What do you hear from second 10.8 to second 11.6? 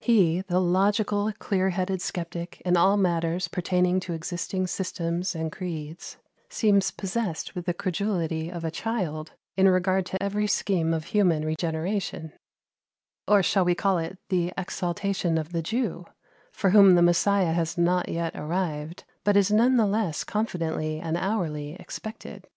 of human